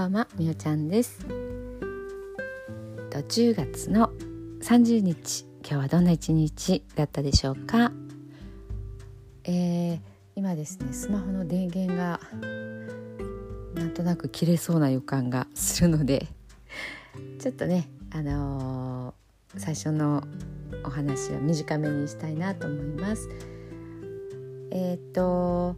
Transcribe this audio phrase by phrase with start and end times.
[0.00, 1.26] ばんはみおちゃんです。
[3.10, 4.10] と10月の
[4.62, 7.92] 30日今日はどんな一日だったでしょうか、
[9.44, 10.00] えー、
[10.36, 12.18] 今ですねスマホの電源が
[13.74, 16.28] なんとなく切れそうな予感がするので
[17.38, 20.22] ちょっとねあのー、最初の
[20.82, 23.28] お話は短めにしたいなと思います。
[24.70, 25.76] えっ、と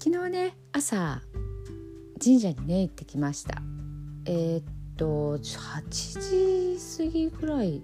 [0.00, 1.22] 昨日ね朝
[2.22, 3.62] 神社にね行ってきました。
[4.24, 4.64] えー、っ
[4.96, 7.82] と8時過ぎぐらい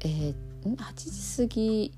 [0.00, 0.34] えー、
[0.76, 1.92] 8時過ぎ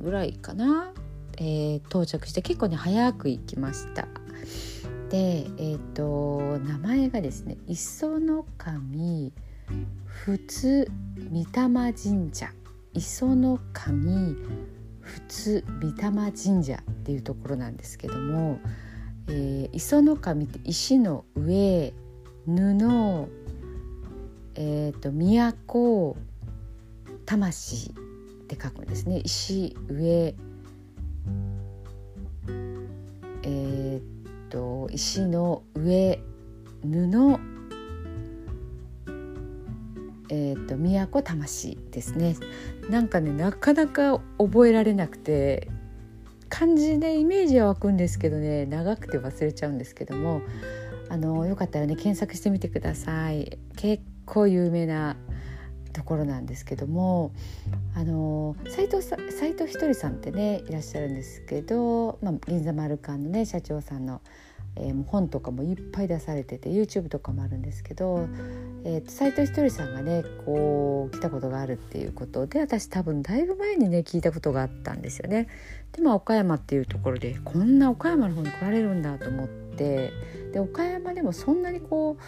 [0.00, 0.92] ぐらいかな、
[1.38, 4.08] えー、到着して結構ね早く行きました。
[5.10, 9.32] でえー、っと名前がですね磯の神
[10.04, 10.90] 普通
[11.30, 12.50] 御霊神社。
[12.94, 14.36] 磯の神
[15.00, 18.58] 普通御霊神社っていうところなんですけども
[19.28, 21.92] えー、磯の神って石の上
[22.46, 23.28] 布
[24.54, 26.16] えっ、ー、と都
[27.26, 27.92] 魂っ
[28.46, 29.20] て書くんですね。
[29.24, 30.34] 石上
[33.42, 34.00] えっ、ー、
[34.48, 36.20] と石の上
[36.82, 37.40] 布
[40.28, 42.36] えーと、都魂ですね。
[42.90, 45.68] なんかねなかなか覚えられなくて。
[46.48, 50.42] 感じでイメージは湧くんですけどね長くて忘れちゃうんですけども
[51.08, 53.58] あのよかったらね検索してみてください。
[53.76, 55.16] 結構有名な
[55.92, 57.32] ところなんですけども
[57.94, 64.20] あの斉藤さ斉藤ひとりさんってねいらっしゃるんですけど、まあ、銀座丸館のね社長さんの
[64.76, 68.28] えー、本とかもいっぱい出されてて YouTube とかもあるんですけど、
[68.84, 75.48] えー、藤ひとりさんがねこう来たことがあるっていうことで私多分だいぶ前にね聞いたことがあったんですよね。
[75.92, 80.12] でまあ岡山っていうところでこんな岡山の方に来られるんだと思って
[80.52, 82.18] で岡山でもそんなにこ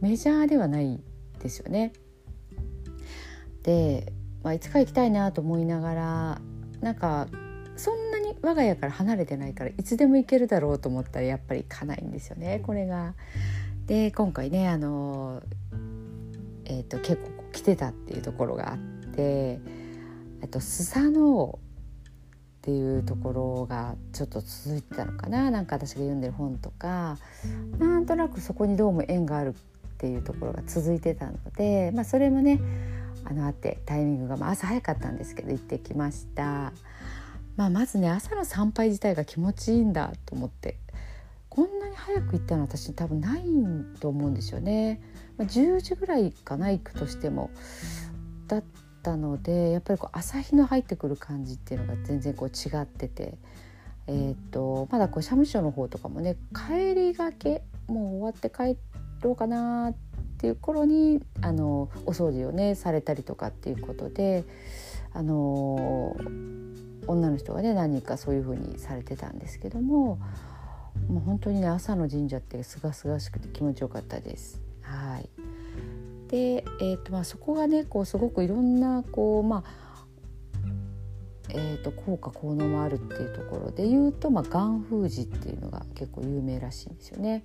[0.00, 1.00] うメジャーではない
[1.42, 1.92] ですよね。
[3.62, 4.12] で、
[4.42, 6.40] まあ、いつか行きたいなと思いながら
[6.80, 7.28] なんか
[7.76, 13.14] そんなに我が家から離れてないからいつでも行けるだろうと思ったらやっぱり行かないんですよねこれが。
[13.86, 15.42] で今回ねあの、
[16.64, 19.60] えーと、結構来てたっていうところがあって
[20.48, 27.18] とスサノっていうところがちょっと続いてたのかななんか私が読んでる本とか
[27.78, 32.60] なんとなくそこにどうも縁があるっていうところが続いてたので、まあ、それもね
[33.24, 36.72] あのあってタイミングが、まあ、朝早かったんですけど行ってきました。
[37.56, 40.78] まあ、まずね朝の参拝自体が気持ちいいんだと思って
[41.48, 43.44] こんなに早く行ったのは私多分ない
[44.00, 45.00] と思うんですよね。
[45.36, 47.50] まあ、10時ぐらいかな行くとしても
[48.48, 48.64] だっ
[49.02, 53.38] たのでやっぱりこう朝日の入ってくる感じっていうのが全然こう違ってて、
[54.08, 58.76] えーと、まだこう社務所の方とかもね帰りがけもう終わって帰
[59.22, 59.94] ろうかなっ
[60.38, 64.44] ていう頃にあのお掃除をねされたりとかっていうことで
[65.12, 66.16] あの
[67.06, 70.18] 女の人がね何人かそういう風にされてたんですけども
[71.08, 74.60] もう本当にね朝の神社ってすがすがしくて気持ちよかったです。
[74.82, 75.28] はい
[76.28, 79.84] で、えーとまあ、そこがねこうすごくいろんなこうまあ
[81.50, 87.44] えーと、効果効能もあるっていうところで言うと、まあ、岩封寺っていうのが結構有名らしいんですよね。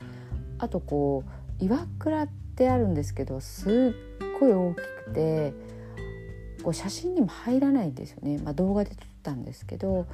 [0.57, 1.23] あとこ
[1.61, 5.53] う岩倉ってあるんですけどすっごい大きくて
[6.63, 10.05] こう写真にも入らないんですよね、まあ、動画で撮ったんですけど、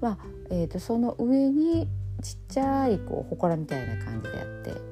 [0.00, 0.18] まあ
[0.50, 1.88] えーと、その上に
[2.22, 4.46] ちっちゃいこう祠みたいな感じであっ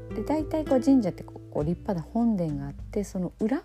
[0.08, 3.62] てで大体こう神社ってこう立派な本殿があってその裏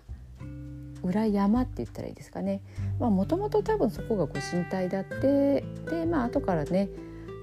[1.02, 2.62] 裏山って言ったらいいですかね。
[2.98, 6.88] もともと多分そこがご神体だってでまあ後からね、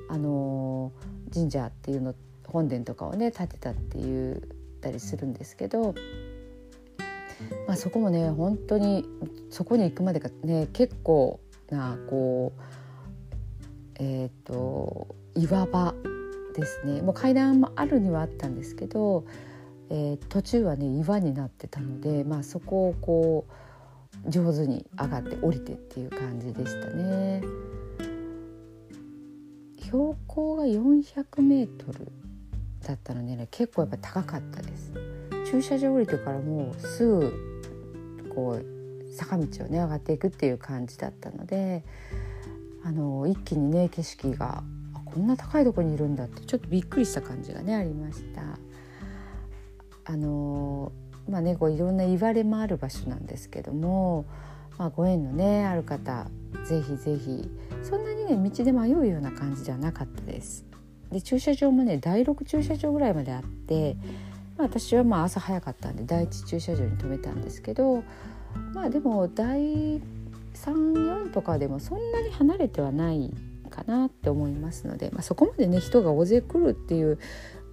[0.10, 2.14] あのー、神社っていうの
[2.46, 4.40] 本殿とかをね建てたって言っ
[4.82, 5.96] たりするんですけど
[7.68, 9.06] まあ、そこもね本当に
[9.50, 11.40] そこに行くまでがね結構
[11.70, 12.62] なこう
[13.96, 15.94] えっ、ー、と岩場
[16.56, 19.26] ですねもう階段もあるにはあったんですけど、
[19.90, 23.46] えー、途中はね岩になってたので、まあ、そこをこ
[24.26, 27.42] う上手に上がって降りてっていう感じでしたね。
[29.82, 32.12] 標高が400メートル
[32.82, 35.13] だったのでね結構やっぱ高かったです。
[35.54, 37.32] 駐車場降りてからもうすぐ
[38.34, 41.84] こう坂道をね上がっていくっていう感じだったので
[42.84, 44.64] あの一気にね景色が
[45.06, 48.42] こんな高いとこにいるんだってちょっとびっくりした感じがねありました。
[50.06, 50.92] あの
[51.30, 54.26] まあねこういろんな言われもある場所なんですけども、
[54.80, 56.26] まあ、ご縁のねある方
[56.66, 57.48] ぜひぜひ
[57.84, 60.66] そんなにね道で迷うような感じではなかったです。
[61.12, 63.96] で駐車場もね第6駐車場ぐらいまであって
[64.58, 68.04] まあ、私はまあ朝早かったんで第一駐車場に止めたんですけど
[68.74, 70.02] まあでも第
[70.54, 73.34] 34とかでもそんなに離れてはない
[73.70, 77.20] かなって思いますので、まあ、そこまでね人が大勢来るっていう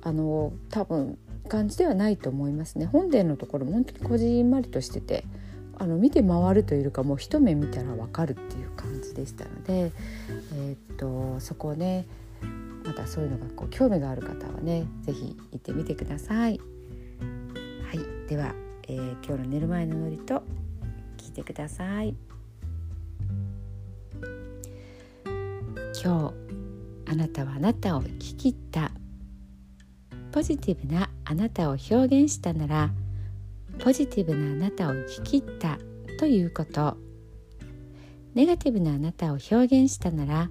[0.02, 1.18] あの多分
[1.48, 2.86] 感じではないと思いますね。
[2.86, 5.24] 本殿のところも本当にこじんまりとしてて
[5.76, 9.92] あの見て回るというかもう一目見たら分かるっていう感じでしたので、
[10.54, 12.06] えー、っとそこをね
[12.90, 16.58] またそういうのがこう興味がある方はね是非行ってみてください。
[16.58, 18.52] はい、では、
[18.88, 20.42] えー、今日の寝る前のノリと
[21.16, 22.16] 聞いてください。
[26.02, 26.32] 今
[27.06, 28.90] 日あなたはあなたを生き切った
[30.32, 32.90] ポジティブなあなたを表現したなら
[33.78, 35.78] ポジティブなあなたを生き切った
[36.18, 36.96] ということ
[38.34, 40.50] ネガティブなあなたを表現したなら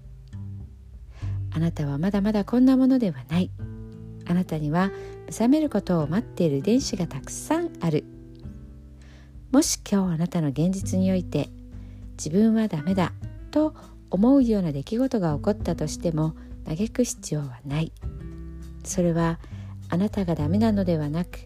[1.61, 3.49] なたはまだまだこんなものではない。
[4.25, 4.91] あなたには
[5.27, 8.03] 目覚めることを待っている遺伝子がたくさんある。
[9.51, 11.49] もし今日あなたの現実において
[12.17, 13.13] 自分はダメだ
[13.51, 13.73] と
[14.09, 16.35] 思うような出来事が起こったとしても
[16.65, 17.91] 嘆く必要はない。
[18.83, 19.39] それは
[19.89, 21.39] あなたがダメなのではなく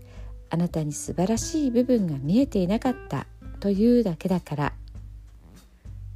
[0.49, 3.27] あなたに素晴らしい部分が見えていなかった
[3.59, 4.73] というだけだから。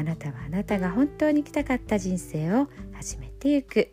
[0.00, 3.92] あなたはあなたが本当に生きたかった人生を始めていく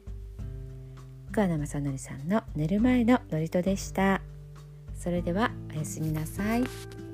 [1.34, 4.22] 桑名正則さんの寝る前の祝詞でした
[4.96, 7.07] それではおやすみなさい。